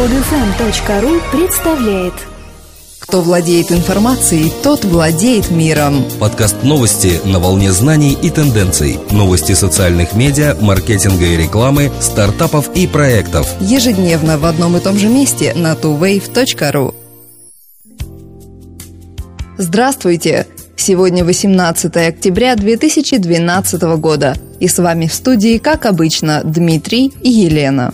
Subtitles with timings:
[0.00, 2.14] Подфм.ру представляет
[3.00, 6.06] Кто владеет информацией, тот владеет миром.
[6.18, 8.98] Подкаст новости на волне знаний и тенденций.
[9.10, 13.46] Новости социальных медиа, маркетинга и рекламы, стартапов и проектов.
[13.60, 16.94] Ежедневно в одном и том же месте на tuwave.ru.
[19.58, 20.46] Здравствуйте!
[20.76, 24.34] Сегодня 18 октября 2012 года.
[24.60, 27.92] И с вами в студии, как обычно, Дмитрий и Елена.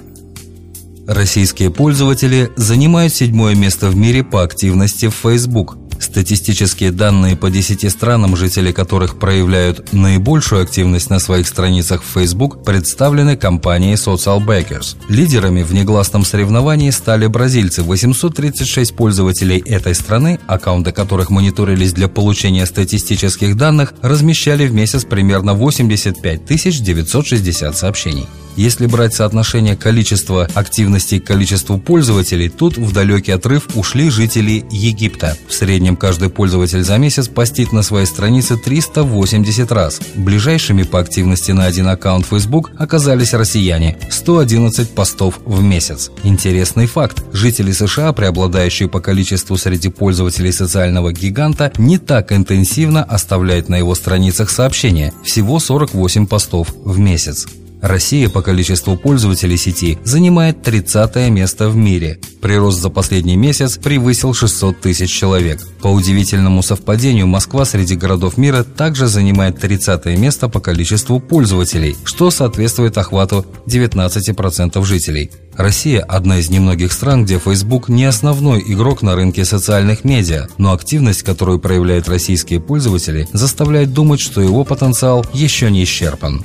[1.07, 5.79] Российские пользователи занимают седьмое место в мире по активности в Facebook.
[6.01, 12.65] Статистические данные по 10 странам, жители которых проявляют наибольшую активность на своих страницах в Facebook,
[12.65, 14.97] представлены компанией Social Backers.
[15.09, 17.83] Лидерами в негласном соревновании стали бразильцы.
[17.83, 25.55] 836 пользователей этой страны, аккаунты которых мониторились для получения статистических данных, размещали в месяц примерно
[25.55, 26.45] 85
[26.83, 28.27] 960 сообщений.
[28.57, 35.37] Если брать соотношение количества активности к количеству пользователей, тут в далекий отрыв ушли жители Египта.
[35.47, 40.01] В среднем каждый пользователь за месяц постит на своей странице 380 раз.
[40.15, 46.11] Ближайшими по активности на один аккаунт Facebook оказались россияне– 111 постов в месяц.
[46.23, 47.23] Интересный факт.
[47.35, 53.95] Жители США, преобладающие по количеству среди пользователей социального гиганта, не так интенсивно оставляют на его
[53.95, 57.47] страницах сообщения– всего 48 постов в месяц.
[57.83, 62.19] Россия по количеству пользователей сети занимает 30 место в мире.
[62.41, 65.61] Прирост за последний месяц превысил 600 тысяч человек.
[65.83, 72.31] По удивительному совпадению, Москва среди городов мира также занимает 30 место по количеству пользователей, что
[72.31, 75.31] соответствует охвату 19% жителей.
[75.55, 80.73] Россия– одна из немногих стран, где Facebook не основной игрок на рынке социальных медиа, но
[80.73, 86.45] активность, которую проявляют российские пользователи, заставляет думать, что его потенциал еще не исчерпан.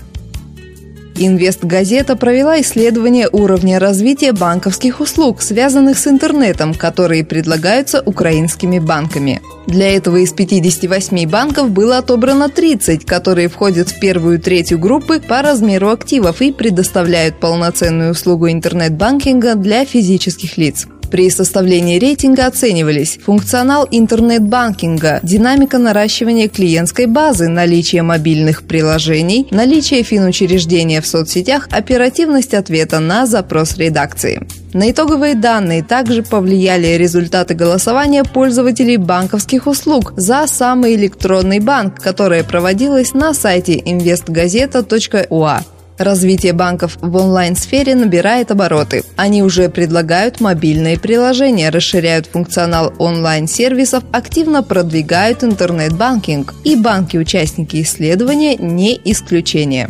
[1.23, 9.39] Инвестгазета провела исследование уровня развития банковских услуг, связанных с интернетом, которые предлагаются украинскими банками.
[9.67, 15.43] Для этого из 58 банков было отобрано 30, которые входят в первую третью группы по
[15.43, 20.87] размеру активов и предоставляют полноценную услугу интернет-банкинга для физических лиц.
[21.11, 31.01] При составлении рейтинга оценивались функционал интернет-банкинга, динамика наращивания клиентской базы, наличие мобильных приложений, наличие финучреждения
[31.01, 34.41] в соцсетях, оперативность ответа на запрос редакции.
[34.73, 42.45] На итоговые данные также повлияли результаты голосования пользователей банковских услуг за самый электронный банк, которое
[42.45, 45.61] проводилось на сайте investgazeta.ua.
[46.01, 49.03] Развитие банков в онлайн-сфере набирает обороты.
[49.17, 56.55] Они уже предлагают мобильные приложения, расширяют функционал онлайн-сервисов, активно продвигают интернет-банкинг.
[56.63, 59.87] И банки-участники исследования не исключение.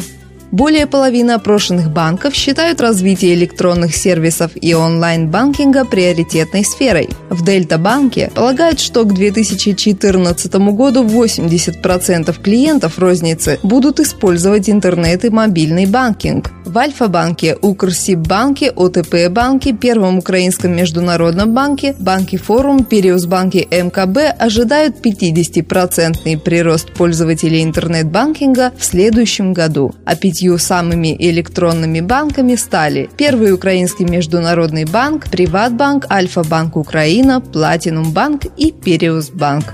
[0.51, 7.09] Более половины опрошенных банков считают развитие электронных сервисов и онлайн-банкинга приоритетной сферой.
[7.29, 15.85] В Дельта-банке полагают, что к 2014 году 80% клиентов розницы будут использовать интернет и мобильный
[15.85, 16.51] банкинг.
[16.66, 26.94] В Альфа-банке, Укрсиббанке, ОТП-банке, Первом Украинском международном банке, Банке Форум, Периус-банке МКБ ожидают 50% прирост
[26.94, 35.29] пользователей интернет-банкинга в следующем году, а пятью самыми электронными банками стали Первый Украинский международный банк,
[35.29, 39.66] Приватбанк, Альфа-банк Украина, Платинум банк и Периус банк.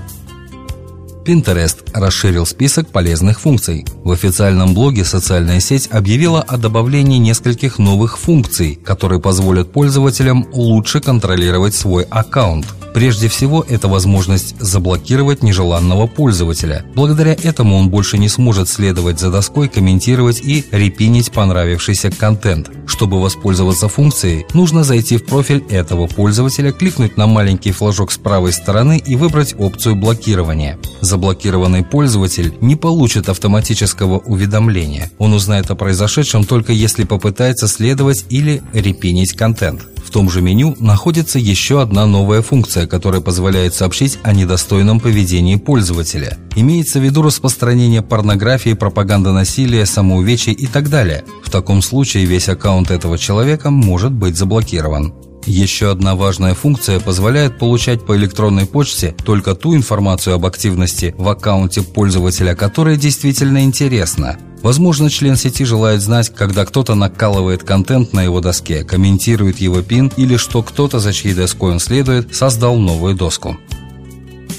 [1.24, 3.84] Pinterest расширил список полезных функций.
[4.04, 11.00] В официальном блоге социальная сеть объявила о добавлении нескольких новых функций, которые позволят пользователям лучше
[11.00, 12.66] контролировать свой аккаунт.
[12.94, 16.84] Прежде всего, это возможность заблокировать нежеланного пользователя.
[16.94, 22.70] Благодаря этому он больше не сможет следовать за доской, комментировать и репинить понравившийся контент.
[22.86, 28.52] Чтобы воспользоваться функцией, нужно зайти в профиль этого пользователя, кликнуть на маленький флажок с правой
[28.52, 30.78] стороны и выбрать опцию блокирования.
[31.18, 35.10] Заблокированный пользователь не получит автоматического уведомления.
[35.18, 39.80] Он узнает о произошедшем только если попытается следовать или репинить контент.
[39.96, 45.56] В том же меню находится еще одна новая функция, которая позволяет сообщить о недостойном поведении
[45.56, 46.38] пользователя.
[46.54, 51.24] Имеется в виду распространение порнографии, пропаганда насилия, самоувечий и так далее.
[51.42, 55.12] В таком случае весь аккаунт этого человека может быть заблокирован.
[55.48, 61.26] Еще одна важная функция позволяет получать по электронной почте только ту информацию об активности в
[61.26, 64.38] аккаунте пользователя, которая действительно интересна.
[64.62, 70.12] Возможно, член сети желает знать, когда кто-то накалывает контент на его доске, комментирует его пин
[70.18, 73.56] или что кто-то, за чьей доской он следует, создал новую доску.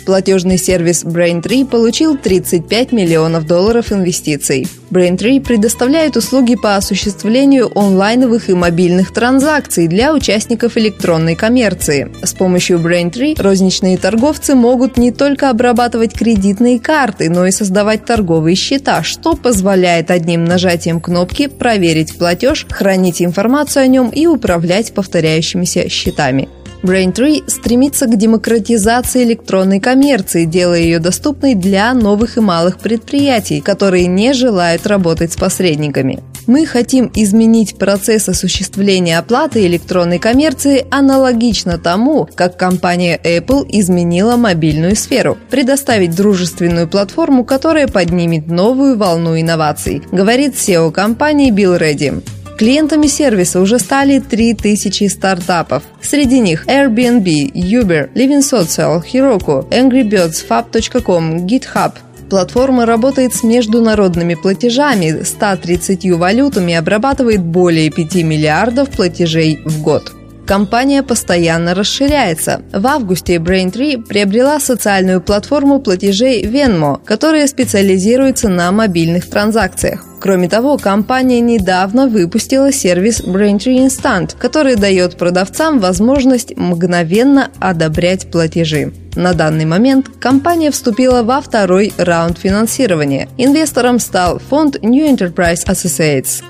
[0.10, 4.68] Платежный сервис Brain3 получил 35 миллионов долларов инвестиций.
[4.90, 12.12] Brain3 предоставляет услуги по осуществлению онлайновых и мобильных транзакций для участников электронной коммерции.
[12.24, 18.56] С помощью Brain3 розничные торговцы могут не только обрабатывать кредитные карты, но и создавать торговые
[18.56, 25.88] счета, что позволяет одним нажатием кнопки проверить платеж, хранить информацию о нем и управлять повторяющимися
[25.88, 26.50] счетами.
[26.82, 34.08] Braintree стремится к демократизации электронной коммерции, делая ее доступной для новых и малых предприятий, которые
[34.08, 36.24] не желают работать с посредниками.
[36.48, 44.96] Мы хотим изменить процесс осуществления оплаты электронной коммерции аналогично тому, как компания Apple изменила мобильную
[44.96, 52.24] сферу, предоставить дружественную платформу, которая поднимет новую волну инноваций, говорит SEO компании Bill Reddy.
[52.60, 55.84] Клиентами сервиса уже стали 3000 стартапов.
[56.02, 61.94] Среди них Airbnb, Uber, Living Social, Heroku, Angry Birds, Fab.com, GitHub,
[62.30, 70.12] Платформа работает с международными платежами, 130 валютами обрабатывает более 5 миллиардов платежей в год.
[70.50, 72.64] Компания постоянно расширяется.
[72.74, 80.04] В августе Brain3 приобрела социальную платформу платежей Venmo, которая специализируется на мобильных транзакциях.
[80.20, 88.92] Кроме того, компания недавно выпустила сервис Braintree Instant, который дает продавцам возможность мгновенно одобрять платежи.
[89.16, 93.30] На данный момент компания вступила во второй раунд финансирования.
[93.38, 96.42] Инвестором стал фонд New Enterprise Associates.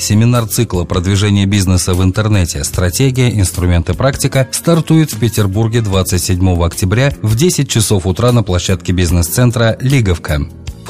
[0.00, 7.36] Семинар цикла продвижения бизнеса в интернете «Стратегия, инструменты, практика» стартует в Петербурге 27 октября в
[7.36, 10.40] 10 часов утра на площадке бизнес-центра «Лиговка».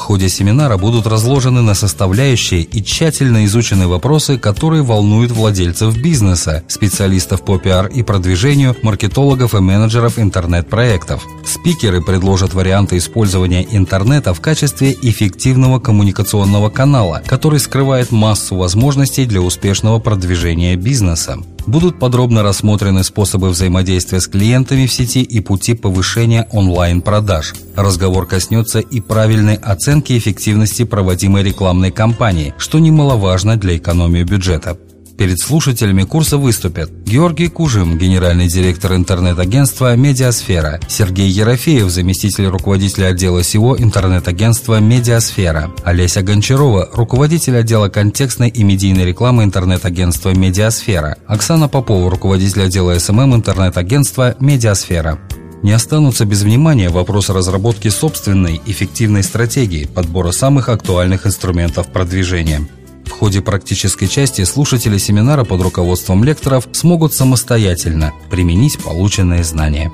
[0.01, 7.45] Ходе семинара будут разложены на составляющие и тщательно изучены вопросы, которые волнуют владельцев бизнеса, специалистов
[7.45, 11.23] по пиар и продвижению, маркетологов и менеджеров интернет-проектов.
[11.45, 19.43] Спикеры предложат варианты использования интернета в качестве эффективного коммуникационного канала, который скрывает массу возможностей для
[19.43, 21.37] успешного продвижения бизнеса.
[21.71, 27.55] Будут подробно рассмотрены способы взаимодействия с клиентами в сети и пути повышения онлайн-продаж.
[27.77, 34.79] Разговор коснется и правильной оценки эффективности проводимой рекламной кампании, что немаловажно для экономии бюджета.
[35.21, 43.45] Перед слушателями курса выступят Георгий Кужим, генеральный директор интернет-агентства «Медиасфера», Сергей Ерофеев, заместитель руководителя отдела
[43.45, 52.11] SEO интернет-агентства «Медиасфера», Олеся Гончарова, руководитель отдела контекстной и медийной рекламы интернет-агентства «Медиасфера», Оксана Попова,
[52.11, 55.19] руководитель отдела SMM интернет-агентства «Медиасфера».
[55.63, 62.67] Не останутся без внимания вопросы разработки собственной эффективной стратегии подбора самых актуальных инструментов продвижения–
[63.11, 69.93] в ходе практической части слушатели семинара под руководством лекторов смогут самостоятельно применить полученные знания.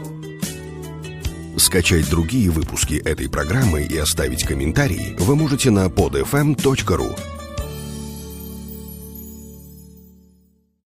[1.57, 7.36] Скачать другие выпуски этой программы и оставить комментарии вы можете на podfm.ru.